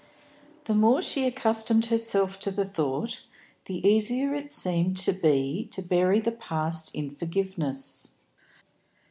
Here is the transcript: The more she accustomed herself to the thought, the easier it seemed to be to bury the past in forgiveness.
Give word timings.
The 0.65 0.73
more 0.73 1.03
she 1.03 1.27
accustomed 1.27 1.85
herself 1.85 2.39
to 2.39 2.49
the 2.49 2.65
thought, 2.65 3.21
the 3.65 3.87
easier 3.87 4.33
it 4.33 4.51
seemed 4.51 4.97
to 4.97 5.13
be 5.13 5.65
to 5.65 5.83
bury 5.83 6.19
the 6.19 6.31
past 6.31 6.95
in 6.95 7.11
forgiveness. 7.11 8.09